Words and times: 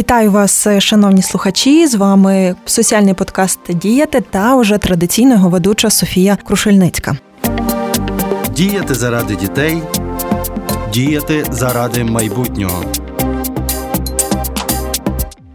Вітаю 0.00 0.30
вас, 0.30 0.68
шановні 0.78 1.22
слухачі. 1.22 1.86
З 1.86 1.94
вами 1.94 2.56
соціальний 2.64 3.14
подкаст 3.14 3.58
Діяти 3.68 4.20
та 4.30 4.56
уже 4.56 4.78
традиційно 4.78 5.34
його 5.34 5.48
ведуча 5.48 5.90
Софія 5.90 6.38
Крушельницька. 6.44 7.16
Діяти 8.56 8.94
заради 8.94 9.36
дітей, 9.36 9.82
діяти 10.92 11.46
заради 11.50 12.04
майбутнього. 12.04 12.84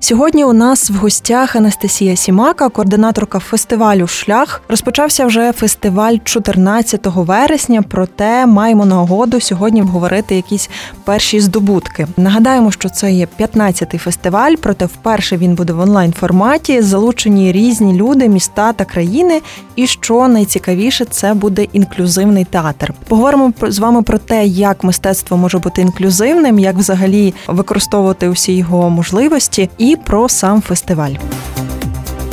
Сьогодні 0.05 0.45
у 0.45 0.53
нас 0.53 0.89
в 0.89 0.95
гостях 0.95 1.55
Анастасія 1.55 2.15
Сімака, 2.15 2.69
координаторка 2.69 3.39
фестивалю 3.39 4.07
Шлях. 4.07 4.61
Розпочався 4.69 5.25
вже 5.25 5.51
фестиваль 5.51 6.15
14 6.23 7.01
вересня. 7.05 7.83
Проте 7.89 8.45
маємо 8.45 8.85
нагоду 8.85 9.41
сьогодні 9.41 9.81
обговорити 9.81 10.35
якісь 10.35 10.69
перші 11.03 11.39
здобутки. 11.39 12.07
Нагадаємо, 12.17 12.71
що 12.71 12.89
це 12.89 13.11
є 13.11 13.27
15-й 13.39 13.97
фестиваль, 13.97 14.55
проте 14.61 14.85
вперше 14.85 15.37
він 15.37 15.55
буде 15.55 15.73
в 15.73 15.79
онлайн 15.79 16.13
форматі. 16.13 16.81
Залучені 16.81 17.51
різні 17.51 17.93
люди, 17.93 18.29
міста 18.29 18.73
та 18.73 18.85
країни. 18.85 19.41
І 19.75 19.87
що 19.87 20.27
найцікавіше, 20.27 21.05
це 21.05 21.33
буде 21.33 21.63
інклюзивний 21.63 22.45
театр. 22.45 22.93
Поговоримо 23.07 23.53
з 23.61 23.79
вами 23.79 24.01
про 24.01 24.17
те, 24.17 24.45
як 24.45 24.83
мистецтво 24.83 25.37
може 25.37 25.57
бути 25.57 25.81
інклюзивним, 25.81 26.59
як 26.59 26.75
взагалі 26.75 27.33
використовувати 27.47 28.29
усі 28.29 28.53
його 28.53 28.89
можливості. 28.89 29.69
і 29.77 29.94
про 29.95 30.29
сам 30.29 30.61
фестиваль. 30.61 31.13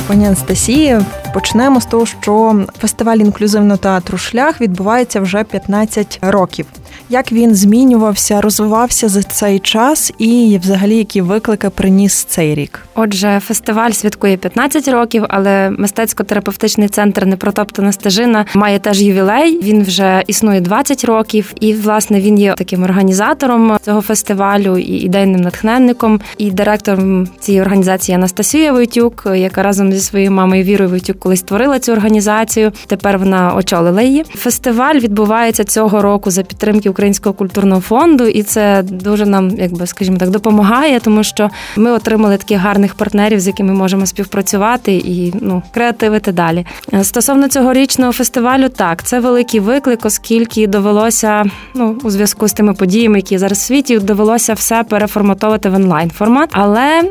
Пані 0.07 0.25
Анастасії, 0.25 0.99
почнемо 1.33 1.81
з 1.81 1.85
того, 1.85 2.05
що 2.05 2.65
фестиваль 2.79 3.17
інклюзивного 3.17 3.77
театру 3.77 4.17
Шлях 4.17 4.61
відбувається 4.61 5.19
вже 5.21 5.43
15 5.43 6.19
років 6.21 6.65
як 7.09 7.31
він 7.31 7.55
змінювався, 7.55 8.41
розвивався 8.41 9.09
за 9.09 9.23
цей 9.23 9.59
час, 9.59 10.13
і 10.17 10.59
взагалі 10.61 10.95
які 10.95 11.21
виклики 11.21 11.69
приніс 11.69 12.23
цей 12.23 12.55
рік. 12.55 12.79
Отже, 12.95 13.41
фестиваль 13.45 13.91
святкує 13.91 14.37
15 14.37 14.87
років, 14.87 15.25
але 15.29 15.69
мистецько-терапевтичний 15.69 16.87
центр 16.87 17.25
Непротоптана 17.25 17.91
стежина 17.91 18.45
має 18.53 18.79
теж 18.79 19.01
ювілей. 19.01 19.59
Він 19.63 19.83
вже 19.83 20.23
існує 20.27 20.61
20 20.61 21.03
років, 21.03 21.53
і 21.59 21.73
власне 21.73 22.21
він 22.21 22.39
є 22.39 22.53
таким 22.57 22.83
організатором 22.83 23.77
цього 23.81 24.01
фестивалю 24.01 24.77
і 24.77 24.93
ідейним 24.93 25.41
натхненником, 25.41 26.21
і 26.37 26.51
директором 26.51 27.27
цієї 27.39 27.61
організації 27.61 28.15
Анастасія 28.15 28.71
Войтюк, 28.71 29.27
яка 29.35 29.63
разом 29.63 29.93
зі 29.93 29.99
своєю 29.99 30.31
мамою 30.31 30.63
Вірою 30.63 30.89
Войтюк 30.89 31.19
колись 31.19 31.39
створила 31.39 31.79
цю 31.79 31.91
організацію. 31.91 32.71
Тепер 32.87 33.17
вона 33.17 33.55
очолила 33.55 34.01
її. 34.01 34.23
Фестиваль 34.23 34.95
відбувається 34.95 35.63
цього 35.63 36.01
року 36.01 36.31
за 36.31 36.43
підтримки 36.43 36.89
Українського 36.93 37.33
культурного 37.33 37.81
фонду, 37.81 38.23
і 38.25 38.43
це 38.43 38.83
дуже 38.83 39.25
нам, 39.25 39.49
якби 39.57 39.87
скажімо 39.87 40.17
так, 40.17 40.29
допомагає, 40.29 40.99
тому 40.99 41.23
що 41.23 41.49
ми 41.77 41.91
отримали 41.91 42.37
таких 42.37 42.59
гарних 42.59 42.95
партнерів, 42.95 43.39
з 43.39 43.47
якими 43.47 43.73
можемо 43.73 44.05
співпрацювати 44.05 44.93
і 44.93 45.33
ну 45.41 45.61
креативити 45.71 46.31
далі. 46.31 46.65
Стосовно 47.01 47.47
цьогорічного 47.47 48.11
фестивалю, 48.11 48.69
так 48.69 49.03
це 49.03 49.19
великий 49.19 49.59
виклик, 49.59 50.05
оскільки 50.05 50.67
довелося 50.67 51.45
ну 51.75 51.97
у 52.03 52.09
зв'язку 52.09 52.47
з 52.47 52.53
тими 52.53 52.73
подіями, 52.73 53.17
які 53.17 53.37
зараз 53.37 53.57
в 53.57 53.61
світі, 53.61 53.99
довелося 53.99 54.53
все 54.53 54.83
переформатовувати 54.83 55.69
в 55.69 55.75
онлайн 55.75 56.09
формат. 56.09 56.49
Але 56.51 57.01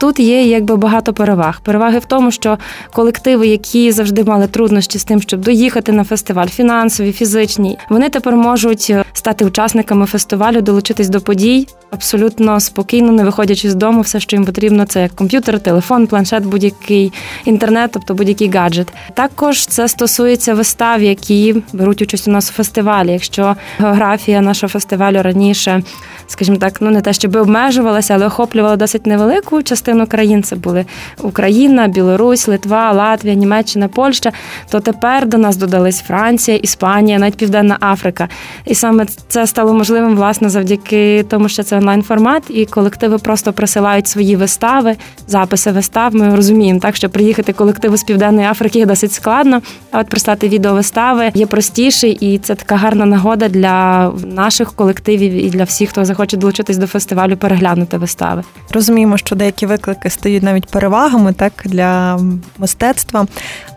тут 0.00 0.20
є 0.20 0.42
якби 0.42 0.76
багато 0.76 1.12
переваг. 1.12 1.60
Переваги 1.60 1.98
в 1.98 2.04
тому, 2.04 2.30
що 2.30 2.58
колективи, 2.92 3.46
які 3.46 3.92
завжди 3.92 4.24
мали 4.24 4.46
труднощі 4.46 4.98
з 4.98 5.04
тим, 5.04 5.22
щоб 5.22 5.40
доїхати 5.40 5.92
на 5.92 6.04
фестиваль, 6.04 6.46
фінансові, 6.46 7.12
фізичні, 7.12 7.78
вони 7.90 8.08
тепер 8.08 8.36
можуть 8.36 8.92
стати 9.26 9.44
учасниками 9.44 10.06
фестивалю, 10.06 10.60
долучитись 10.60 11.08
до 11.08 11.20
подій 11.20 11.66
абсолютно 11.90 12.60
спокійно, 12.60 13.12
не 13.12 13.24
виходячи 13.24 13.70
з 13.70 13.74
дому, 13.74 14.00
все, 14.00 14.20
що 14.20 14.36
їм 14.36 14.44
потрібно, 14.44 14.84
це 14.84 15.02
як 15.02 15.12
комп'ютер, 15.14 15.60
телефон, 15.60 16.06
планшет, 16.06 16.46
будь-який 16.46 17.12
інтернет, 17.44 17.90
тобто 17.94 18.14
будь-який 18.14 18.50
гаджет. 18.50 18.88
Також 19.14 19.66
це 19.66 19.88
стосується 19.88 20.54
вистав, 20.54 21.02
які 21.02 21.62
беруть 21.72 22.02
участь 22.02 22.28
у 22.28 22.30
нас 22.30 22.50
у 22.50 22.52
фестивалі. 22.52 23.12
Якщо 23.12 23.56
географія 23.78 24.40
нашого 24.40 24.70
фестивалю 24.70 25.22
раніше, 25.22 25.82
скажімо 26.26 26.56
так, 26.56 26.80
ну 26.80 26.90
не 26.90 27.00
те, 27.00 27.12
щоб 27.12 27.36
обмежувалася, 27.36 28.14
але 28.14 28.26
охоплювала 28.26 28.76
досить 28.76 29.06
невелику 29.06 29.62
частину 29.62 30.06
країн. 30.06 30.42
Це 30.42 30.56
були 30.56 30.84
Україна, 31.22 31.88
Білорусь, 31.88 32.48
Литва, 32.48 32.92
Латвія, 32.92 33.34
Німеччина, 33.34 33.88
Польща. 33.88 34.32
То 34.70 34.80
тепер 34.80 35.26
до 35.28 35.38
нас 35.38 35.56
додались 35.56 36.00
Франція, 36.00 36.56
Іспанія, 36.56 37.18
навіть 37.18 37.36
Південна 37.36 37.76
Африка. 37.80 38.28
І 38.64 38.74
саме 38.74 39.06
це 39.28 39.46
стало 39.46 39.74
можливим 39.74 40.16
власне 40.16 40.48
завдяки 40.48 41.24
тому, 41.28 41.48
що 41.48 41.62
це 41.62 41.76
онлайн 41.76 42.02
формат, 42.02 42.42
і 42.48 42.66
колективи 42.66 43.18
просто 43.18 43.52
присилають 43.52 44.08
свої 44.08 44.36
вистави, 44.36 44.96
записи 45.26 45.70
вистав. 45.70 46.14
Ми 46.14 46.36
розуміємо, 46.36 46.80
так 46.80 46.96
що 46.96 47.10
приїхати 47.10 47.52
колективу 47.52 47.96
з 47.96 48.02
південної 48.02 48.46
Африки 48.46 48.78
є 48.78 48.86
досить 48.86 49.12
складно. 49.12 49.62
А 49.90 50.00
от 50.00 50.08
прислати 50.08 50.48
відеовистави 50.48 51.30
є 51.34 51.46
простіше, 51.46 52.08
і 52.08 52.38
це 52.38 52.54
така 52.54 52.76
гарна 52.76 53.06
нагода 53.06 53.48
для 53.48 54.10
наших 54.24 54.72
колективів 54.72 55.32
і 55.32 55.50
для 55.50 55.64
всіх, 55.64 55.90
хто 55.90 56.04
захоче 56.04 56.36
долучитись 56.36 56.76
до 56.76 56.86
фестивалю, 56.86 57.36
переглянути 57.36 57.98
вистави. 57.98 58.42
Розуміємо, 58.72 59.16
що 59.16 59.36
деякі 59.36 59.66
виклики 59.66 60.10
стають 60.10 60.42
навіть 60.42 60.66
перевагами 60.66 61.32
так 61.32 61.52
для 61.64 62.20
мистецтва, 62.58 63.26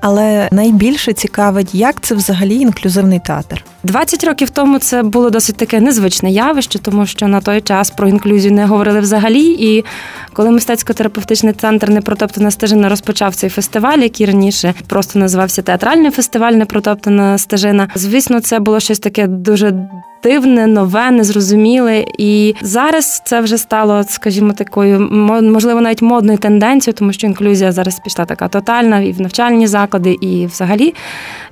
але 0.01 0.49
найбільше 0.51 1.13
цікавить, 1.13 1.75
як 1.75 2.01
це 2.01 2.15
взагалі 2.15 2.55
інклюзивний 2.55 3.19
театр. 3.19 3.63
20 3.83 4.23
років 4.23 4.49
тому 4.49 4.79
це 4.79 5.03
було 5.03 5.28
досить 5.29 5.57
таке 5.57 5.79
незвичне 5.79 6.31
явище, 6.31 6.79
тому 6.79 7.05
що 7.05 7.27
на 7.27 7.41
той 7.41 7.61
час 7.61 7.89
про 7.89 8.07
інклюзію 8.07 8.53
не 8.53 8.65
говорили 8.65 8.99
взагалі. 8.99 9.45
І 9.59 9.85
коли 10.33 10.49
мистецько-терапевтичний 10.49 11.53
центр 11.53 11.89
Непротоптана 11.89 12.51
стежина 12.51 12.89
розпочав 12.89 13.35
цей 13.35 13.49
фестиваль, 13.49 13.97
який 13.99 14.25
раніше 14.25 14.73
просто 14.87 15.19
називався 15.19 15.61
театральний 15.61 16.11
фестиваль 16.11 16.53
Непротоптана 16.53 17.37
стежина. 17.37 17.87
Звісно, 17.95 18.39
це 18.39 18.59
було 18.59 18.79
щось 18.79 18.99
таке 18.99 19.27
дуже. 19.27 19.73
Дивне, 20.23 20.67
нове, 20.67 21.11
незрозуміле, 21.11 22.05
і 22.17 22.55
зараз 22.61 23.21
це 23.25 23.41
вже 23.41 23.57
стало, 23.57 24.03
скажімо, 24.03 24.53
такою 24.53 24.99
можливо, 25.41 25.81
навіть 25.81 26.01
модною 26.01 26.37
тенденцією, 26.37 26.97
тому 26.97 27.13
що 27.13 27.27
інклюзія 27.27 27.71
зараз 27.71 27.99
пішла 27.99 28.25
така 28.25 28.47
тотальна 28.47 28.99
і 28.99 29.11
в 29.11 29.21
навчальні 29.21 29.67
заклади, 29.67 30.17
і 30.21 30.45
взагалі. 30.45 30.93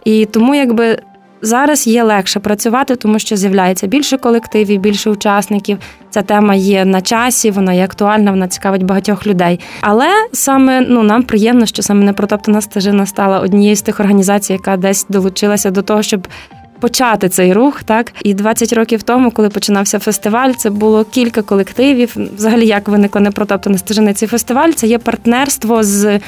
І 0.05 0.25
тому, 0.25 0.55
якби 0.55 0.99
Зараз 1.41 1.87
є 1.87 2.03
легше 2.03 2.39
працювати, 2.39 2.95
тому 2.95 3.19
що 3.19 3.35
з'являється 3.35 3.87
більше 3.87 4.17
колективів, 4.17 4.79
більше 4.79 5.09
учасників. 5.09 5.77
Ця 6.09 6.21
тема 6.21 6.55
є 6.55 6.85
на 6.85 7.01
часі, 7.01 7.51
вона 7.51 7.73
є 7.73 7.83
актуальна, 7.83 8.31
вона 8.31 8.47
цікавить 8.47 8.83
багатьох 8.83 9.27
людей. 9.27 9.59
Але 9.81 10.07
саме 10.33 10.81
ну 10.81 11.03
нам 11.03 11.23
приємно, 11.23 11.65
що 11.65 11.81
саме 11.81 12.05
непротоптана 12.05 12.61
стежина 12.61 13.05
стала 13.05 13.39
однією 13.39 13.75
з 13.75 13.81
тих 13.81 13.99
організацій, 13.99 14.53
яка 14.53 14.77
десь 14.77 15.05
долучилася 15.09 15.71
до 15.71 15.81
того, 15.81 16.01
щоб 16.01 16.27
почати 16.79 17.29
цей 17.29 17.53
рух. 17.53 17.83
Так 17.83 18.13
і 18.23 18.33
20 18.33 18.73
років 18.73 19.03
тому, 19.03 19.31
коли 19.31 19.49
починався 19.49 19.99
фестиваль, 19.99 20.51
це 20.51 20.69
було 20.69 21.03
кілька 21.03 21.41
колективів. 21.41 22.15
Взагалі, 22.35 22.67
як 22.67 22.87
виникло 22.87 23.21
непротоптана 23.21 23.77
стежина 23.77 24.13
цей 24.13 24.27
фестиваль, 24.27 24.71
це 24.71 24.87
є 24.87 24.97
партнерство 24.97 25.83
з 25.83 26.05
е, 26.05 26.21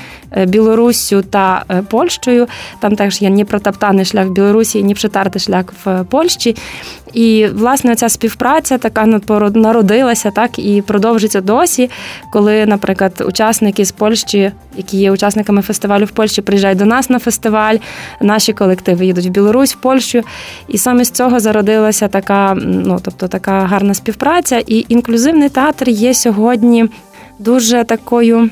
Білоруссю 0.46 1.22
та 1.22 1.64
е, 1.70 1.82
Польщею. 1.90 2.48
Там 2.80 2.96
теж 2.96 3.22
є 3.22 3.30
непротоптаний 3.30 4.06
шлях 4.06 4.28
в 4.28 4.32
Білорусі, 4.32 4.84
ні 4.84 4.94
пшетартий 4.94 5.42
шлях 5.42 5.66
в 5.86 6.04
Польщі. 6.04 6.56
І 7.14 7.48
власне 7.54 7.96
ця 7.96 8.10
співпраця 8.10 8.78
така 8.78 9.06
народилася, 9.54 10.32
так 10.32 10.60
і 10.60 10.82
продовжиться 10.82 11.42
досі, 11.42 11.90
коли, 12.32 12.66
наприклад, 12.66 13.24
учасники 13.28 13.86
з 13.86 13.92
Польщі, 13.92 14.52
які 14.78 14.98
є 14.98 15.12
учасниками 15.12 15.62
фестивалю 15.62 16.06
в 16.06 16.12
Польщі, 16.12 16.42
приїжджають 16.42 16.78
до 16.78 16.86
нас 16.86 17.10
на 17.10 17.20
фестиваль. 17.20 17.76
Наші 18.22 18.54
колективи 18.54 19.06
їдуть 19.06 19.26
в 19.26 19.30
Білорусь, 19.30 19.74
в 19.74 19.78
Польщу. 19.78 20.24
І 20.68 20.78
саме 20.78 21.06
з 21.06 21.12
цього 21.12 21.40
зародилася 21.40 22.08
така, 22.08 22.58
ну 22.62 23.00
тобто 23.04 23.28
така 23.28 23.60
гарна 23.60 23.94
співпраця. 23.94 24.64
І 24.68 24.86
інклюзивний 24.90 25.50
театр 25.50 25.90
є 25.90 26.14
сьогодні 26.14 26.90
дуже 27.40 27.84
такою, 27.84 28.50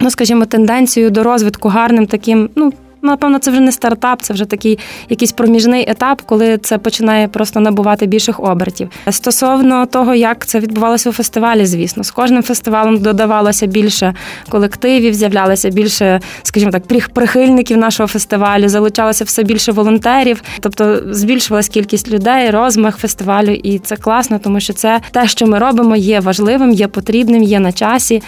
ну 0.00 0.10
скажімо, 0.10 0.44
тенденцією 0.44 1.10
до 1.10 1.22
розвитку 1.22 1.68
гарним 1.68 2.06
таким, 2.06 2.50
ну 2.56 2.72
напевно, 3.02 3.38
це 3.38 3.50
вже 3.50 3.60
не 3.60 3.72
стартап, 3.72 4.22
це 4.22 4.34
вже 4.34 4.44
такий 4.44 4.78
якийсь 5.08 5.32
проміжний 5.32 5.90
етап, 5.90 6.22
коли 6.26 6.58
це 6.58 6.78
починає 6.78 7.28
просто 7.28 7.60
набувати 7.60 8.06
більших 8.06 8.40
обертів. 8.40 8.88
Стосовно 9.10 9.86
того, 9.86 10.14
як 10.14 10.46
це 10.46 10.60
відбувалося 10.60 11.10
у 11.10 11.12
фестивалі, 11.12 11.66
звісно, 11.66 12.04
з 12.04 12.10
кожним 12.10 12.42
фестивалем 12.42 12.98
додавалося 12.98 13.66
більше 13.66 14.14
колективів, 14.48 15.14
з'являлося 15.14 15.70
більше, 15.70 16.20
скажімо 16.42 16.72
так, 16.72 17.08
прихильників 17.12 17.76
нашого 17.76 18.06
фестивалю, 18.06 18.68
залучалося 18.68 19.24
все 19.24 19.42
більше 19.42 19.72
волонтерів, 19.72 20.42
тобто 20.60 21.00
збільшувалась 21.14 21.68
кількість 21.68 22.08
людей, 22.10 22.50
розмах 22.50 22.96
фестивалю, 22.96 23.50
і 23.50 23.78
це 23.78 23.96
класно, 23.96 24.38
тому 24.38 24.60
що 24.60 24.72
це 24.72 25.00
те, 25.10 25.28
що 25.28 25.46
ми 25.46 25.58
робимо, 25.58 25.96
є 25.96 26.20
важливим, 26.20 26.70
є 26.70 26.88
потрібним, 26.88 27.42
є 27.42 27.60
на 27.60 27.72
часі. 27.72 28.22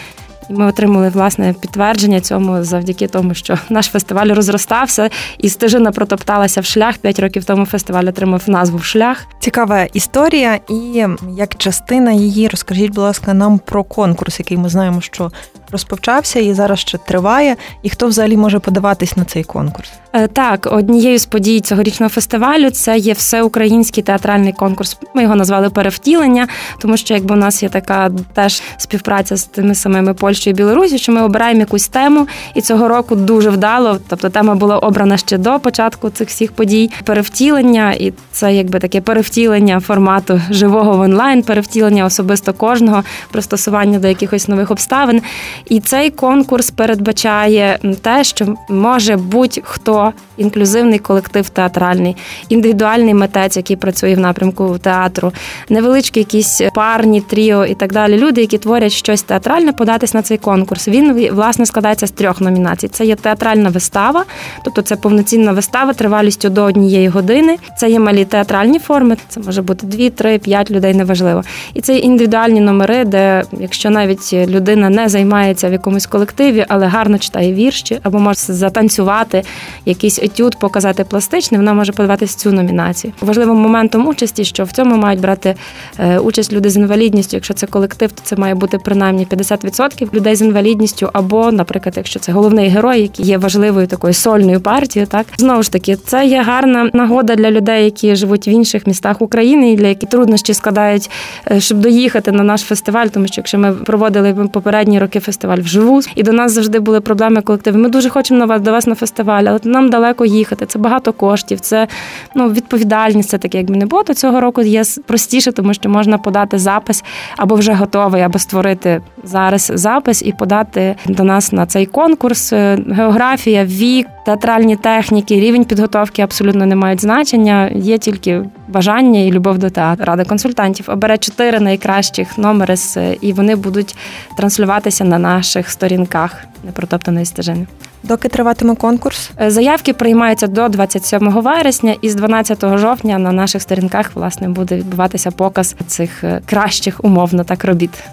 І 0.50 0.52
ми 0.52 0.66
отримали 0.66 1.08
власне 1.08 1.54
підтвердження 1.60 2.20
цьому 2.20 2.64
завдяки 2.64 3.08
тому, 3.08 3.34
що 3.34 3.58
наш 3.68 3.86
фестиваль 3.86 4.28
розростався 4.28 5.10
і 5.38 5.48
стежина 5.48 5.92
протопталася 5.92 6.60
в 6.60 6.64
шлях. 6.64 6.98
П'ять 6.98 7.18
років 7.18 7.44
тому 7.44 7.66
фестиваль 7.66 8.04
отримав 8.04 8.42
назву 8.46 8.78
Шлях. 8.78 9.26
Цікава 9.40 9.82
історія, 9.82 10.60
і 10.68 11.06
як 11.36 11.56
частина 11.56 12.12
її 12.12 12.48
розкажіть, 12.48 12.88
будь 12.88 12.98
ласка, 12.98 13.34
нам 13.34 13.58
про 13.58 13.84
конкурс, 13.84 14.38
який 14.38 14.56
ми 14.56 14.68
знаємо, 14.68 15.00
що 15.00 15.30
розпочався 15.74 16.40
і 16.40 16.54
зараз 16.54 16.78
ще 16.78 16.98
триває. 16.98 17.56
І 17.82 17.90
хто 17.90 18.06
взагалі 18.06 18.36
може 18.36 18.58
подаватись 18.58 19.16
на 19.16 19.24
цей 19.24 19.44
конкурс? 19.44 19.90
Е, 20.12 20.28
так, 20.28 20.68
однією 20.70 21.18
з 21.18 21.26
подій 21.26 21.60
цьогорічного 21.60 22.10
фестивалю 22.10 22.70
це 22.70 22.98
є 22.98 23.12
всеукраїнський 23.12 24.02
театральний 24.02 24.52
конкурс. 24.52 24.96
Ми 25.14 25.22
його 25.22 25.34
назвали 25.34 25.70
перевтілення, 25.70 26.48
тому 26.78 26.96
що 26.96 27.14
якби 27.14 27.34
у 27.34 27.38
нас 27.38 27.62
є 27.62 27.68
така 27.68 28.10
теж 28.34 28.62
співпраця 28.76 29.36
з 29.36 29.44
тими 29.44 29.74
самими 29.74 30.14
Польщею 30.14 30.54
і 30.54 30.56
Білорусі, 30.56 30.98
що 30.98 31.12
ми 31.12 31.22
обираємо 31.22 31.60
якусь 31.60 31.88
тему, 31.88 32.26
і 32.54 32.60
цього 32.60 32.88
року 32.88 33.14
дуже 33.14 33.50
вдало. 33.50 33.98
Тобто 34.08 34.30
тема 34.30 34.54
була 34.54 34.78
обрана 34.78 35.16
ще 35.16 35.38
до 35.38 35.58
початку 35.58 36.10
цих 36.10 36.28
всіх 36.28 36.52
подій. 36.52 36.90
Перевтілення, 37.04 37.92
і 37.92 38.12
це 38.32 38.54
якби 38.54 38.78
таке 38.78 39.00
перевтілення 39.00 39.80
формату 39.80 40.40
живого 40.50 40.96
в 40.96 41.00
онлайн, 41.00 41.42
перевтілення 41.42 42.04
особисто 42.04 42.52
кожного, 42.52 43.02
пристосування 43.30 43.98
до 43.98 44.08
якихось 44.08 44.48
нових 44.48 44.70
обставин. 44.70 45.22
І 45.68 45.80
цей 45.80 46.10
конкурс 46.10 46.70
передбачає 46.70 47.78
те, 48.02 48.24
що 48.24 48.54
може 48.68 49.16
будь-хто 49.16 50.12
інклюзивний 50.36 50.98
колектив 50.98 51.48
театральний, 51.48 52.16
індивідуальний 52.48 53.14
митець, 53.14 53.56
який 53.56 53.76
працює 53.76 54.14
в 54.14 54.18
напрямку 54.18 54.78
театру, 54.78 55.32
невеличкі 55.68 56.20
якісь 56.20 56.62
парні, 56.74 57.20
тріо 57.20 57.64
і 57.64 57.74
так 57.74 57.92
далі. 57.92 58.16
Люди, 58.16 58.40
які 58.40 58.58
творять 58.58 58.92
щось 58.92 59.22
театральне, 59.22 59.72
податись 59.72 60.14
на 60.14 60.22
цей 60.22 60.38
конкурс. 60.38 60.88
Він 60.88 61.28
власне 61.32 61.66
складається 61.66 62.06
з 62.06 62.10
трьох 62.10 62.40
номінацій: 62.40 62.88
це 62.88 63.04
є 63.04 63.16
театральна 63.16 63.68
вистава, 63.68 64.24
тобто 64.64 64.82
це 64.82 64.96
повноцінна 64.96 65.52
вистава 65.52 65.92
тривалістю 65.92 66.48
до 66.48 66.62
однієї 66.62 67.08
години. 67.08 67.56
Це 67.78 67.90
є 67.90 68.00
малі 68.00 68.24
театральні 68.24 68.78
форми, 68.78 69.16
це 69.28 69.40
може 69.40 69.62
бути 69.62 69.86
дві, 69.86 70.10
три, 70.10 70.38
п'ять 70.38 70.70
людей, 70.70 70.94
неважливо. 70.94 71.42
І 71.74 71.80
це 71.80 71.96
індивідуальні 71.96 72.60
номери, 72.60 73.04
де 73.04 73.44
якщо 73.52 73.90
навіть 73.90 74.32
людина 74.32 74.90
не 74.90 75.08
займається 75.44 75.68
в 75.68 75.72
якомусь 75.72 76.06
колективі, 76.06 76.64
але 76.68 76.86
гарно 76.86 77.18
читає 77.18 77.52
вірші 77.54 78.00
або 78.02 78.18
може 78.18 78.38
затанцювати 78.38 79.42
якийсь 79.86 80.18
етюд 80.18 80.58
показати 80.58 81.04
пластичний, 81.04 81.58
вона 81.58 81.74
може 81.74 81.92
подаватися 81.92 82.38
цю 82.38 82.52
номінацію. 82.52 83.12
Важливим 83.20 83.56
моментом 83.56 84.06
участі, 84.06 84.44
що 84.44 84.64
в 84.64 84.72
цьому 84.72 84.96
мають 84.96 85.20
брати 85.20 85.54
е, 85.98 86.18
участь 86.18 86.52
люди 86.52 86.70
з 86.70 86.76
інвалідністю. 86.76 87.36
Якщо 87.36 87.54
це 87.54 87.66
колектив, 87.66 88.12
то 88.12 88.20
це 88.24 88.36
має 88.36 88.54
бути 88.54 88.78
принаймні 88.78 89.26
50% 89.26 90.14
людей 90.14 90.36
з 90.36 90.42
інвалідністю, 90.42 91.10
або, 91.12 91.52
наприклад, 91.52 91.94
якщо 91.96 92.20
це 92.20 92.32
головний 92.32 92.68
герой, 92.68 93.02
який 93.02 93.26
є 93.26 93.38
важливою 93.38 93.86
такою 93.86 94.14
сольною 94.14 94.60
партією, 94.60 95.06
так 95.06 95.26
знову 95.36 95.62
ж 95.62 95.72
таки, 95.72 95.96
це 95.96 96.26
є 96.26 96.42
гарна 96.42 96.90
нагода 96.92 97.34
для 97.34 97.50
людей, 97.50 97.84
які 97.84 98.16
живуть 98.16 98.48
в 98.48 98.50
інших 98.50 98.86
містах 98.86 99.22
України, 99.22 99.72
і 99.72 99.76
для 99.76 99.86
які 99.86 100.06
труднощі 100.06 100.54
складають, 100.54 101.10
е, 101.50 101.60
щоб 101.60 101.78
доїхати 101.78 102.32
на 102.32 102.42
наш 102.42 102.60
фестиваль, 102.60 103.06
тому 103.06 103.26
що 103.26 103.40
якщо 103.40 103.58
ми 103.58 103.72
проводили 103.72 104.34
попередні 104.54 104.98
роки 104.98 105.20
фестиваль 105.20 105.33
вживу, 105.42 106.00
і 106.14 106.22
до 106.22 106.32
нас 106.32 106.52
завжди 106.52 106.78
були 106.80 107.00
проблеми 107.00 107.40
колективу. 107.40 107.78
Ми 107.78 107.88
дуже 107.88 108.08
хочемо 108.08 108.40
на 108.40 108.46
вас 108.46 108.60
до 108.60 108.72
вас 108.72 108.86
на 108.86 108.94
фестиваль, 108.94 109.44
але 109.44 109.60
нам 109.64 109.90
далеко 109.90 110.14
далеко 110.14 110.24
їхати, 110.24 110.66
це 110.66 110.78
багато 110.78 111.12
коштів, 111.12 111.60
це 111.60 111.88
ну 112.34 112.48
відповідальність. 112.50 113.28
Це 113.28 113.38
таке, 113.38 113.58
якби 113.58 113.76
не 113.76 113.86
було, 113.86 114.02
то 114.02 114.14
цього 114.14 114.40
року 114.40 114.62
є 114.62 114.82
простіше, 115.06 115.52
тому 115.52 115.74
що 115.74 115.88
можна 115.88 116.18
подати 116.18 116.58
запис 116.58 117.04
або 117.36 117.54
вже 117.54 117.72
готовий, 117.72 118.22
або 118.22 118.38
створити 118.38 119.00
зараз 119.24 119.72
запис 119.74 120.22
і 120.22 120.32
подати 120.32 120.96
до 121.06 121.24
нас 121.24 121.52
на 121.52 121.66
цей 121.66 121.86
конкурс. 121.86 122.52
Е, 122.52 122.78
географія, 122.90 123.64
вік, 123.64 124.06
театральні 124.26 124.76
техніки, 124.76 125.40
рівень 125.40 125.64
підготовки 125.64 126.22
абсолютно 126.22 126.66
не 126.66 126.76
мають 126.76 127.00
значення. 127.00 127.70
Є 127.74 127.98
тільки 127.98 128.42
бажання 128.68 129.20
і 129.20 129.32
любов 129.32 129.58
до 129.58 129.70
театру. 129.70 130.04
Рада 130.04 130.24
консультантів 130.24 130.90
обере 130.90 131.18
чотири 131.18 131.60
найкращих 131.60 132.38
номери, 132.38 132.74
і 133.20 133.32
вони 133.32 133.56
будуть 133.56 133.96
транслюватися 134.36 135.04
на 135.04 135.18
наших 135.24 135.70
сторінках 135.70 136.44
непротоптаної 136.64 137.26
стежини. 137.26 137.66
Доки 138.02 138.28
триватиме 138.28 138.74
конкурс? 138.74 139.30
Е, 139.40 139.50
заявки 139.50 139.92
приймаються 139.92 140.46
до 140.46 140.68
27 140.68 141.30
вересня, 141.30 141.96
і 142.02 142.10
з 142.10 142.14
12 142.14 142.78
жовтня 142.78 143.18
на 143.18 143.32
наших 143.32 143.62
сторінках 143.62 144.10
власне 144.14 144.48
буде 144.48 144.76
відбуватися 144.76 145.30
показ 145.30 145.76
цих 145.86 146.24
е, 146.24 146.40
кращих 146.46 147.04
умовно 147.04 147.44
так 147.44 147.64
робіт. 147.64 148.04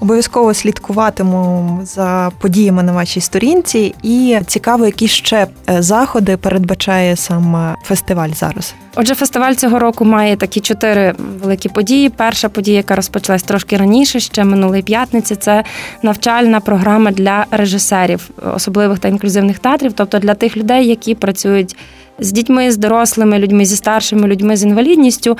Обов'язково 0.00 0.54
слідкуватиму 0.54 1.80
за 1.84 2.30
подіями 2.38 2.82
на 2.82 2.92
вашій 2.92 3.20
сторінці, 3.20 3.94
і 4.02 4.38
цікаво, 4.46 4.86
які 4.86 5.08
ще 5.08 5.46
е, 5.70 5.82
заходи 5.82 6.36
передбачає 6.36 7.16
сам 7.16 7.74
фестиваль 7.84 8.30
зараз. 8.30 8.74
Отже, 8.96 9.14
фестиваль 9.14 9.54
цього 9.54 9.78
року 9.78 10.04
має 10.04 10.36
такі 10.36 10.60
чотири 10.60 11.14
великі 11.42 11.68
події. 11.68 12.08
Перша 12.08 12.48
подія, 12.48 12.76
яка 12.76 12.96
розпочалась 12.96 13.42
трошки 13.42 13.76
раніше, 13.76 14.20
ще 14.20 14.44
минулої 14.44 14.82
п'ятниці, 14.82 15.36
це 15.36 15.64
навчальна 16.02 16.60
програма 16.60 17.10
для 17.10 17.46
режисерів 17.50 18.30
особливих 18.54 18.98
та 18.98 19.08
інклюзивних 19.08 19.58
театрів, 19.58 19.92
тобто 19.92 20.18
для 20.18 20.34
тих 20.34 20.56
людей, 20.56 20.86
які 20.86 21.14
працюють. 21.14 21.76
З 22.22 22.32
дітьми, 22.32 22.70
з 22.70 22.76
дорослими 22.76 23.38
людьми, 23.38 23.64
зі 23.64 23.76
старшими 23.76 24.28
людьми 24.28 24.56
з 24.56 24.62
інвалідністю, 24.62 25.38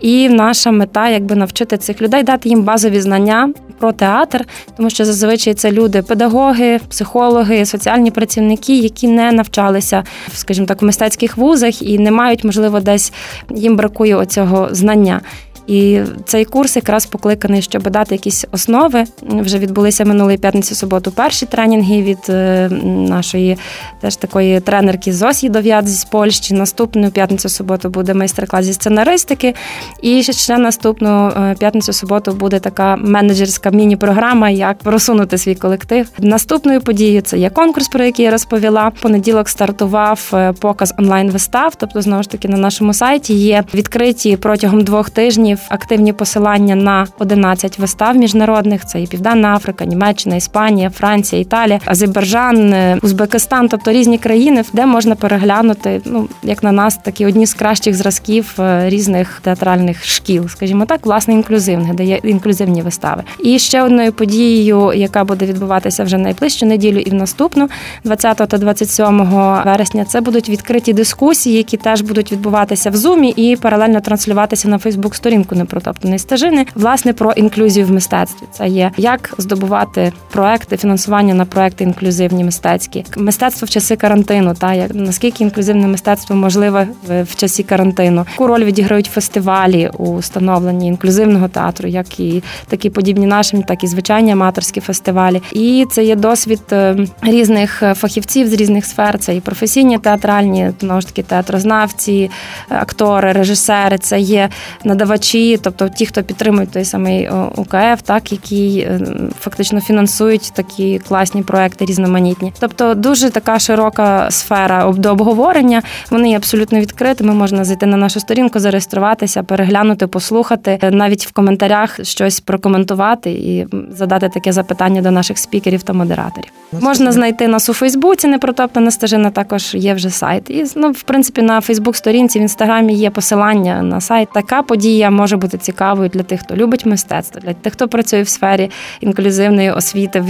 і 0.00 0.28
наша 0.28 0.70
мета, 0.70 1.08
якби 1.08 1.34
навчити 1.34 1.76
цих 1.76 2.02
людей, 2.02 2.22
дати 2.22 2.48
їм 2.48 2.62
базові 2.62 3.00
знання 3.00 3.52
про 3.78 3.92
театр, 3.92 4.44
тому 4.76 4.90
що 4.90 5.04
зазвичай 5.04 5.54
це 5.54 5.72
люди, 5.72 6.02
педагоги, 6.02 6.80
психологи, 6.88 7.66
соціальні 7.66 8.10
працівники, 8.10 8.78
які 8.78 9.08
не 9.08 9.32
навчалися, 9.32 10.04
скажімо 10.34 10.66
так, 10.66 10.82
в 10.82 10.84
мистецьких 10.84 11.36
вузах 11.36 11.82
і 11.82 11.98
не 11.98 12.10
мають, 12.10 12.44
можливо, 12.44 12.80
десь 12.80 13.12
їм 13.50 13.76
бракує 13.76 14.16
оцього 14.16 14.68
знання. 14.70 15.20
І 15.66 16.00
цей 16.24 16.44
курс 16.44 16.76
якраз 16.76 17.06
покликаний, 17.06 17.62
щоб 17.62 17.90
дати 17.90 18.14
якісь 18.14 18.44
основи. 18.52 19.04
Вже 19.22 19.58
відбулися 19.58 20.04
минулої 20.04 20.38
п'ятниці 20.38 20.74
суботу 20.74 21.10
перші 21.10 21.46
тренінги 21.46 22.02
від 22.02 22.18
е, 22.28 22.68
нашої 23.08 23.58
теж 24.00 24.16
такої 24.16 24.60
тренерки 24.60 25.12
Зосі 25.12 25.48
Дов'ят 25.48 25.88
з 25.88 26.04
Польщі. 26.04 26.54
Наступну 26.54 27.10
п'ятницю 27.10 27.48
суботу 27.48 27.88
буде 27.88 28.14
майстер-клас 28.14 28.64
зі 28.64 28.72
сценаристики. 28.72 29.54
І 30.02 30.22
ще 30.22 30.58
наступну 30.58 31.28
е, 31.28 31.54
п'ятницю 31.58 31.92
суботу 31.92 32.32
буде 32.32 32.58
така 32.58 32.96
менеджерська 32.96 33.70
міні-програма, 33.70 34.50
як 34.50 34.78
просунути 34.78 35.38
свій 35.38 35.54
колектив. 35.54 36.08
Наступною 36.18 36.80
подією 36.80 37.20
це 37.20 37.38
є 37.38 37.50
конкурс, 37.50 37.88
про 37.88 38.04
який 38.04 38.24
я 38.24 38.30
розповіла. 38.30 38.92
Понеділок 39.02 39.48
стартував 39.48 40.30
е, 40.34 40.52
показ 40.52 40.94
онлайн-вистав. 40.98 41.74
Тобто, 41.76 42.02
знову 42.02 42.22
ж 42.22 42.30
таки, 42.30 42.48
на 42.48 42.56
нашому 42.56 42.94
сайті 42.94 43.34
є 43.34 43.64
відкриті 43.74 44.36
протягом 44.36 44.80
двох 44.80 45.10
тижнів 45.10 45.53
тижнів 45.54 45.66
активні 45.68 46.12
посилання 46.12 46.74
на 46.74 47.06
11 47.18 47.78
вистав 47.78 48.16
міжнародних. 48.16 48.84
Це 48.84 49.02
і 49.02 49.06
Південна 49.06 49.54
Африка, 49.54 49.84
Німеччина, 49.84 50.36
Іспанія, 50.36 50.90
Франція, 50.90 51.42
Італія, 51.42 51.80
Азербайджан, 51.84 52.72
е, 52.72 52.98
Узбекистан, 53.02 53.68
тобто 53.68 53.92
різні 53.92 54.18
країни, 54.18 54.64
де 54.72 54.86
можна 54.86 55.14
переглянути, 55.14 56.00
ну 56.04 56.28
як 56.42 56.62
на 56.62 56.72
нас, 56.72 56.96
такі 56.96 57.26
одні 57.26 57.46
з 57.46 57.54
кращих 57.54 57.94
зразків 57.94 58.54
е, 58.58 58.88
різних 58.88 59.40
театральних 59.42 60.04
шкіл, 60.04 60.48
скажімо 60.48 60.84
так, 60.84 61.06
власне, 61.06 61.34
інклюзивних, 61.34 61.94
де 61.94 62.04
є 62.04 62.16
інклюзивні 62.16 62.82
вистави. 62.82 63.22
І 63.44 63.58
ще 63.58 63.82
одною 63.82 64.12
подією, 64.12 64.92
яка 64.94 65.24
буде 65.24 65.46
відбуватися 65.46 66.04
вже 66.04 66.18
найближчу 66.18 66.66
неділю 66.66 66.98
і 66.98 67.10
в 67.10 67.14
наступну, 67.14 67.68
20 68.04 68.36
та 68.36 68.58
27 68.58 69.24
вересня, 69.64 70.04
це 70.04 70.20
будуть 70.20 70.48
відкриті 70.48 70.92
дискусії, 70.92 71.56
які 71.56 71.76
теж 71.76 72.00
будуть 72.00 72.32
відбуватися 72.32 72.90
в 72.90 72.96
зумі 72.96 73.30
і 73.30 73.56
паралельно 73.56 74.00
транслюватися 74.00 74.68
на 74.68 74.78
Фейсбук-сторінку 74.78 75.43
підтримку 75.44 75.54
непротоптаної 75.54 76.18
стежини, 76.18 76.66
власне 76.74 77.12
про 77.12 77.32
інклюзію 77.32 77.86
в 77.86 77.92
мистецтві. 77.92 78.46
Це 78.52 78.68
є 78.68 78.90
як 78.96 79.34
здобувати 79.38 80.12
проекти, 80.32 80.76
фінансування 80.76 81.34
на 81.34 81.44
проекти 81.44 81.84
інклюзивні 81.84 82.44
мистецькі, 82.44 83.04
мистецтво 83.16 83.66
в 83.66 83.70
часи 83.70 83.96
карантину, 83.96 84.54
та 84.54 84.74
як 84.74 84.94
наскільки 84.94 85.44
інклюзивне 85.44 85.86
мистецтво 85.86 86.36
можливе 86.36 86.88
в 87.08 87.36
часі 87.36 87.62
карантину, 87.62 88.26
яку 88.30 88.46
роль 88.46 88.64
відіграють 88.64 89.06
фестивалі 89.06 89.90
у 89.98 90.22
становленні 90.22 90.86
інклюзивного 90.86 91.48
театру, 91.48 91.88
як 91.88 92.20
і 92.20 92.42
такі 92.68 92.90
подібні 92.90 93.26
нашим, 93.26 93.62
так 93.62 93.84
і 93.84 93.86
звичайні 93.86 94.32
аматорські 94.32 94.80
фестивалі. 94.80 95.42
І 95.52 95.86
це 95.90 96.04
є 96.04 96.16
досвід 96.16 96.60
е, 96.72 96.96
різних 97.22 97.82
фахівців 97.94 98.48
з 98.48 98.52
різних 98.52 98.86
сфер. 98.86 99.18
Це 99.18 99.36
і 99.36 99.40
професійні 99.40 99.98
театральні, 99.98 100.70
знову 100.80 101.00
ж 101.00 101.06
таки 101.06 101.22
театрознавці, 101.22 102.30
актори, 102.68 103.32
режисери. 103.32 103.98
Це 103.98 104.20
є 104.20 104.48
надавачі 104.84 105.33
споживачі, 105.34 105.58
тобто 105.62 105.88
ті, 105.88 106.06
хто 106.06 106.22
підтримують 106.22 106.70
той 106.70 106.84
самий 106.84 107.28
УКФ, 107.56 108.02
так 108.02 108.32
який 108.32 108.78
е, 108.78 109.00
фактично 109.40 109.80
фінансують 109.80 110.52
такі 110.54 110.98
класні 111.08 111.42
проекти 111.42 111.84
різноманітні. 111.84 112.52
Тобто 112.60 112.94
дуже 112.94 113.30
така 113.30 113.58
широка 113.58 114.30
сфера 114.30 114.92
до 114.92 115.10
обговорення. 115.10 115.82
Вони 116.10 116.30
є 116.30 116.36
абсолютно 116.36 116.80
відкритими. 116.80 117.34
Можна 117.34 117.64
зайти 117.64 117.86
на 117.86 117.96
нашу 117.96 118.20
сторінку, 118.20 118.58
зареєструватися, 118.58 119.42
переглянути, 119.42 120.06
послухати, 120.06 120.78
навіть 120.90 121.26
в 121.26 121.32
коментарях 121.32 121.98
щось 122.02 122.40
прокоментувати 122.40 123.30
і 123.30 123.66
задати 123.90 124.28
таке 124.28 124.52
запитання 124.52 125.02
до 125.02 125.10
наших 125.10 125.38
спікерів 125.38 125.82
та 125.82 125.92
модераторів. 125.92 126.50
Можна 126.80 127.12
знайти 127.12 127.48
нас 127.48 127.68
у 127.68 127.72
Фейсбуці, 127.72 128.28
непротоптана 128.28 128.90
стежина. 128.90 129.30
Також 129.30 129.74
є 129.74 129.94
вже 129.94 130.10
сайт. 130.10 130.50
І 130.50 130.64
ну, 130.76 130.90
в 130.90 131.02
принципі, 131.02 131.42
на 131.42 131.60
Фейсбук-сторінці 131.60 132.38
в 132.38 132.42
інстаграмі 132.42 132.94
є 132.94 133.10
посилання 133.10 133.82
на 133.82 134.00
сайт. 134.00 134.28
Така 134.34 134.62
подія 134.62 135.10
може 135.10 135.23
бути 135.32 135.58
цікавою 135.58 136.08
для 136.08 136.22
тих, 136.22 136.40
хто 136.40 136.56
любить 136.56 136.86
мистецтво, 136.86 137.40
для 137.40 137.52
тих, 137.52 137.72
хто 137.72 137.88
працює 137.88 138.22
в 138.22 138.28
сфері 138.28 138.70
інклюзивної 139.00 139.70
освіти, 139.70 140.20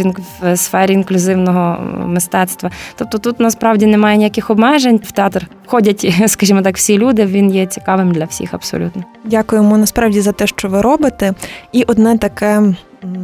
в 0.41 0.57
сфері 0.57 0.93
інклюзивного 0.93 1.79
мистецтва. 2.07 2.71
Тобто 2.97 3.19
тут 3.19 3.41
насправді 3.41 3.87
немає 3.87 4.17
ніяких 4.17 4.51
обмежень. 4.51 5.01
В 5.05 5.13
театр 5.13 5.47
ходять, 5.67 6.15
скажімо 6.27 6.63
так, 6.63 6.77
всі 6.77 6.99
люди. 6.99 7.27
Він 7.27 7.55
є 7.55 7.67
цікавим 7.67 8.13
для 8.13 8.25
всіх 8.25 8.55
абсолютно. 8.55 9.05
Дякуємо 9.25 9.79
насправді 9.79 10.21
за 10.21 10.33
те, 10.33 10.47
що 10.47 10.69
ви 10.69 10.81
робите. 10.81 11.35
І 11.73 11.83
одне 11.83 12.19
таке 12.19 12.75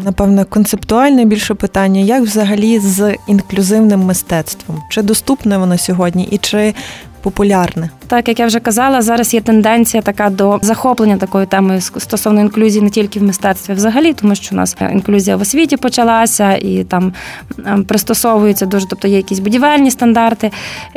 напевно, 0.05 0.45
концептуальне 0.45 1.25
більше 1.25 1.55
питання, 1.55 2.01
як 2.01 2.23
взагалі 2.23 2.79
з 2.79 3.17
інклюзивним 3.27 4.01
мистецтвом? 4.01 4.83
Чи 4.91 5.03
доступне 5.03 5.59
воно 5.59 5.79
сьогодні, 5.79 6.25
і 6.31 6.39
чи 6.39 6.75
популярне? 7.23 7.91
Так, 8.07 8.29
як 8.29 8.41
я 8.41 8.47
вже 8.47 8.61
казала, 8.61 9.03
зараз 9.03 9.35
є 9.35 9.41
тенденція 9.41 10.03
така 10.03 10.31
до 10.31 10.59
захоплення 10.63 11.17
такою 11.17 11.47
темою 11.47 11.81
стосовно 11.81 12.41
інклюзії 12.41 12.83
не 12.83 12.91
тільки 12.91 13.21
в 13.21 13.23
мистецтві, 13.23 13.75
взагалі, 13.75 14.13
тому 14.13 14.35
що 14.35 14.55
у 14.55 14.57
нас 14.57 14.77
інклюзія 14.93 15.37
в 15.37 15.41
освіті 15.41 15.77
почалася 15.77 16.57
і 16.57 16.85
там 16.85 17.13
ем, 17.67 17.85
пристосовуються 17.85 18.67
дуже, 18.67 18.89
тобто 18.89 19.09
є 19.09 19.17
якісь 19.17 19.39
будівельні 19.39 19.91
стандарти. 19.91 20.51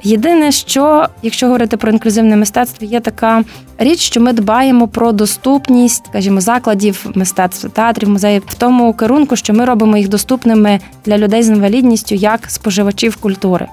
Єдине, 0.03 0.51
що 0.51 1.07
якщо 1.21 1.45
говорити 1.45 1.77
про 1.77 1.91
інклюзивне 1.91 2.35
мистецтво, 2.35 2.87
є 2.87 2.99
така 2.99 3.43
річ, 3.77 3.99
що 3.99 4.21
ми 4.21 4.33
дбаємо 4.33 4.87
про 4.87 5.11
доступність, 5.11 6.05
скажімо, 6.05 6.41
закладів 6.41 7.05
мистецтва, 7.15 7.69
театрів, 7.69 8.09
музеїв 8.09 8.43
в 8.47 8.53
тому 8.53 8.93
керунку, 8.93 9.35
що 9.35 9.53
ми 9.53 9.65
робимо 9.65 9.97
їх 9.97 10.09
доступними 10.09 10.79
для 11.05 11.17
людей 11.17 11.43
з 11.43 11.49
інвалідністю 11.49 12.15
як 12.15 12.49
споживачів 12.49 13.15
культури. 13.15 13.67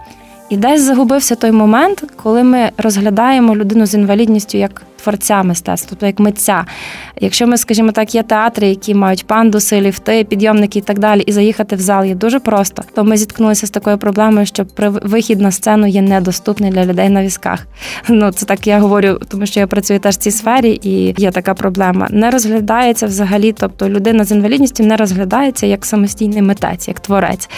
І 0.50 0.56
десь 0.56 0.82
загубився 0.82 1.34
той 1.34 1.52
момент, 1.52 2.04
коли 2.16 2.44
ми 2.44 2.70
розглядаємо 2.78 3.56
людину 3.56 3.86
з 3.86 3.94
інвалідністю 3.94 4.58
як 4.58 4.82
творця 5.02 5.42
мистецтва, 5.42 5.86
тобто 5.90 6.06
як 6.06 6.18
митця. 6.18 6.64
Якщо 7.20 7.46
ми, 7.46 7.56
скажімо 7.56 7.92
так, 7.92 8.14
є 8.14 8.22
театри, 8.22 8.68
які 8.68 8.94
мають 8.94 9.26
пандуси, 9.26 9.80
ліфти, 9.80 10.24
підйомники 10.24 10.78
і 10.78 10.82
так 10.82 10.98
далі, 10.98 11.20
і 11.20 11.32
заїхати 11.32 11.76
в 11.76 11.80
зал 11.80 12.04
є 12.04 12.14
дуже 12.14 12.40
просто, 12.40 12.82
то 12.94 13.04
ми 13.04 13.16
зіткнулися 13.16 13.66
з 13.66 13.70
такою 13.70 13.98
проблемою, 13.98 14.46
що 14.46 14.66
вихід 15.02 15.40
на 15.40 15.50
сцену 15.50 15.86
є 15.86 16.02
недоступний 16.02 16.70
для 16.70 16.84
людей 16.84 17.08
на 17.08 17.22
візках. 17.22 17.66
Ну 18.08 18.32
це 18.32 18.46
так 18.46 18.66
я 18.66 18.78
говорю, 18.78 19.18
тому 19.28 19.46
що 19.46 19.60
я 19.60 19.66
працюю 19.66 20.00
теж 20.00 20.14
в 20.14 20.18
цій 20.18 20.30
сфері, 20.30 20.80
і 20.82 21.14
є 21.18 21.30
така 21.30 21.54
проблема. 21.54 22.06
Не 22.10 22.30
розглядається 22.30 23.06
взагалі, 23.06 23.52
тобто 23.52 23.88
людина 23.88 24.24
з 24.24 24.32
інвалідністю 24.32 24.84
не 24.84 24.96
розглядається 24.96 25.66
як 25.66 25.84
самостійний 25.84 26.42
митець, 26.42 26.88
як 26.88 27.00
творець. 27.00 27.48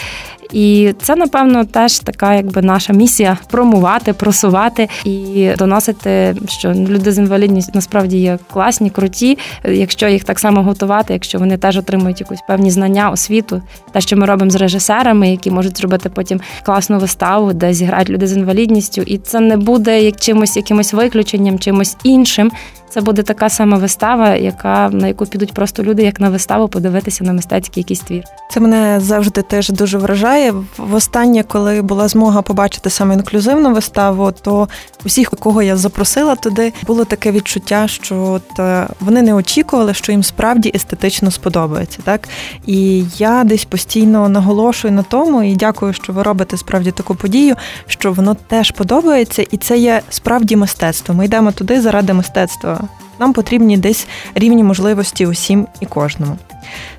І 0.53 0.93
це, 1.01 1.15
напевно, 1.15 1.65
теж 1.65 1.99
така, 1.99 2.35
якби 2.35 2.61
наша 2.61 2.93
місія 2.93 3.37
промувати, 3.49 4.13
просувати 4.13 4.89
і 5.05 5.49
доносити, 5.57 6.35
що 6.47 6.73
люди 6.73 7.11
з 7.11 7.17
інвалідністю 7.17 7.32
насправді 7.73 8.17
є 8.17 8.39
класні, 8.53 8.89
круті. 8.89 9.37
Якщо 9.63 10.07
їх 10.07 10.23
так 10.23 10.39
само 10.39 10.63
готувати, 10.63 11.13
якщо 11.13 11.39
вони 11.39 11.57
теж 11.57 11.77
отримують 11.77 12.21
якусь 12.21 12.39
певні 12.47 12.71
знання, 12.71 13.09
освіту, 13.09 13.61
те, 13.91 14.01
що 14.01 14.17
ми 14.17 14.25
робимо 14.25 14.51
з 14.51 14.55
режисерами, 14.55 15.31
які 15.31 15.51
можуть 15.51 15.77
зробити 15.77 16.09
потім 16.09 16.41
класну 16.63 16.99
виставу, 16.99 17.53
де 17.53 17.73
зіграють 17.73 18.09
люди 18.09 18.27
з 18.27 18.37
інвалідністю, 18.37 19.01
і 19.01 19.17
це 19.17 19.39
не 19.39 19.57
буде 19.57 20.03
як 20.03 20.15
чимось, 20.19 20.57
якимось 20.57 20.93
виключенням, 20.93 21.59
чимось 21.59 21.97
іншим. 22.03 22.51
Це 22.93 23.01
буде 23.01 23.23
така 23.23 23.49
сама 23.49 23.77
вистава, 23.77 24.35
яка 24.35 24.89
на 24.89 25.07
яку 25.07 25.25
підуть 25.25 25.53
просто 25.53 25.83
люди, 25.83 26.03
як 26.03 26.19
на 26.19 26.29
виставу, 26.29 26.67
подивитися 26.67 27.23
на 27.23 27.33
мистецький 27.33 27.81
якийсь 27.81 27.99
твір. 27.99 28.23
Це 28.51 28.59
мене 28.59 28.99
завжди 28.99 29.41
теж 29.41 29.69
дуже 29.69 29.97
вражає. 29.97 30.53
Востаннє, 30.77 31.43
коли 31.43 31.81
була 31.81 32.07
змога 32.07 32.41
побачити 32.41 32.89
саме 32.89 33.13
інклюзивну 33.13 33.73
виставу, 33.73 34.31
то 34.41 34.69
усіх, 35.05 35.29
кого 35.29 35.61
я 35.61 35.77
запросила 35.77 36.35
туди, 36.35 36.73
було 36.87 37.05
таке 37.05 37.31
відчуття, 37.31 37.87
що 37.87 38.21
от 38.21 38.59
е, 38.59 38.87
вони 38.99 39.21
не 39.21 39.33
очікували, 39.33 39.93
що 39.93 40.11
їм 40.11 40.23
справді 40.23 40.71
естетично 40.75 41.31
сподобається. 41.31 41.99
Так 42.03 42.27
і 42.65 43.03
я 43.17 43.43
десь 43.43 43.65
постійно 43.65 44.29
наголошую 44.29 44.93
на 44.93 45.03
тому, 45.03 45.43
і 45.43 45.55
дякую, 45.55 45.93
що 45.93 46.13
ви 46.13 46.23
робите 46.23 46.57
справді 46.57 46.91
таку 46.91 47.15
подію, 47.15 47.55
що 47.87 48.11
воно 48.11 48.35
теж 48.47 48.71
подобається, 48.71 49.45
і 49.51 49.57
це 49.57 49.77
є 49.77 50.01
справді 50.09 50.55
мистецтво. 50.55 51.15
Ми 51.15 51.25
йдемо 51.25 51.51
туди 51.51 51.81
заради 51.81 52.13
мистецтва. 52.13 52.82
Нам 53.19 53.33
потрібні 53.33 53.77
десь 53.77 54.07
рівні 54.35 54.63
можливості 54.63 55.27
усім 55.27 55.67
і 55.79 55.85
кожному. 55.85 56.37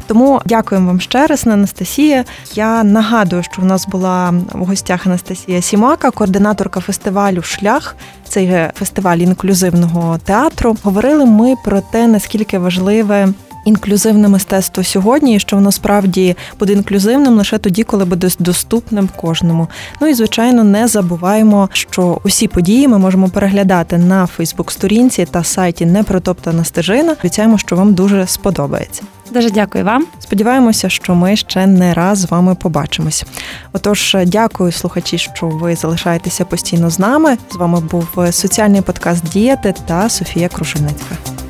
Тому 0.06 0.40
дякуємо 0.46 0.86
вам 0.86 1.00
ще 1.00 1.26
раз, 1.26 1.46
Анастасія. 1.46 2.24
Я 2.54 2.84
нагадую, 2.84 3.42
що 3.42 3.62
в 3.62 3.64
нас 3.64 3.86
була 3.86 4.30
в 4.52 4.64
гостях 4.64 5.06
Анастасія 5.06 5.62
Сімака, 5.62 6.10
координаторка 6.10 6.80
фестивалю 6.80 7.42
Шлях. 7.42 7.96
Це 8.28 8.72
фестиваль 8.74 9.18
інклюзивного 9.18 10.18
театру. 10.18 10.76
Говорили 10.82 11.24
ми 11.26 11.54
про 11.64 11.80
те, 11.80 12.06
наскільки 12.06 12.58
важливе 12.58 13.28
інклюзивне 13.64 14.28
мистецтво 14.28 14.84
сьогодні, 14.84 15.36
і 15.36 15.40
що 15.40 15.56
воно 15.56 15.72
справді 15.72 16.36
буде 16.58 16.72
інклюзивним 16.72 17.34
лише 17.34 17.58
тоді, 17.58 17.82
коли 17.82 18.04
буде 18.04 18.28
доступним 18.38 19.08
кожному. 19.16 19.68
Ну 20.00 20.06
і 20.06 20.14
звичайно, 20.14 20.64
не 20.64 20.88
забуваємо, 20.88 21.68
що 21.72 22.20
усі 22.24 22.48
події 22.48 22.88
ми 22.88 22.98
можемо 22.98 23.28
переглядати 23.28 23.98
на 23.98 24.26
Фейсбук-сторінці 24.26 25.26
та 25.30 25.44
сайті 25.44 25.86
Непротоптана 25.86 26.64
стежина. 26.64 27.16
Обіцяємо, 27.20 27.58
що 27.58 27.76
вам 27.76 27.94
дуже 27.94 28.26
сподобається. 28.26 29.02
Дуже 29.30 29.50
дякую 29.50 29.84
вам. 29.84 30.06
Сподіваємося, 30.18 30.88
що 30.88 31.14
ми 31.14 31.36
ще 31.36 31.66
не 31.66 31.94
раз 31.94 32.18
з 32.18 32.30
вами 32.30 32.54
побачимось. 32.54 33.24
Отож, 33.72 34.16
дякую, 34.26 34.72
слухачі, 34.72 35.18
що 35.18 35.46
ви 35.46 35.76
залишаєтеся 35.76 36.44
постійно 36.44 36.90
з 36.90 36.98
нами. 36.98 37.38
З 37.52 37.56
вами 37.56 37.80
був 37.80 38.08
соціальний 38.30 38.80
подкаст 38.80 39.24
Діяти 39.28 39.74
та 39.86 40.08
Софія 40.08 40.48
Крушельницька. 40.48 41.43